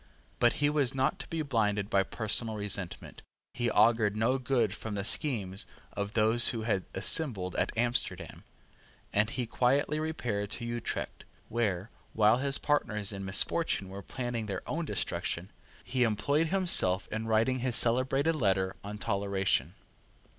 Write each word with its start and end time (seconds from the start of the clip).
But 0.39 0.53
he 0.53 0.67
was 0.67 0.95
not 0.95 1.19
to 1.19 1.27
be 1.27 1.43
blinded 1.43 1.87
by 1.87 2.01
personal 2.01 2.55
resentment 2.55 3.21
he 3.53 3.69
augured 3.69 4.15
no 4.15 4.39
good 4.39 4.73
from 4.73 4.95
the 4.95 5.03
schemes 5.03 5.67
of 5.93 6.13
those 6.13 6.47
who 6.47 6.63
had 6.63 6.85
assembled 6.95 7.55
at 7.57 7.71
Amsterdam; 7.77 8.43
and 9.13 9.29
he 9.29 9.45
quietly 9.45 9.99
repaired 9.99 10.49
to 10.53 10.65
Utrecht, 10.65 11.23
where, 11.49 11.91
while 12.13 12.37
his 12.37 12.57
partners 12.57 13.13
in 13.13 13.23
misfortune 13.23 13.89
were 13.89 14.01
planning 14.01 14.47
their 14.47 14.63
own 14.67 14.85
destruction, 14.85 15.51
he 15.83 16.01
employed 16.01 16.47
himself 16.47 17.07
in 17.11 17.27
writing 17.27 17.59
his 17.59 17.75
celebrated 17.75 18.33
letter 18.33 18.75
on 18.83 18.97
Toleration. 18.97 19.75